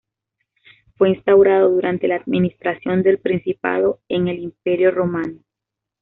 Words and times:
Fue 0.97 1.09
instaurado 1.09 1.69
durante 1.69 2.07
la 2.07 2.15
administración 2.15 3.03
del 3.03 3.19
Principado 3.19 3.99
en 4.09 4.29
el 4.29 4.39
Imperio 4.39 4.89
romano. 4.89 5.43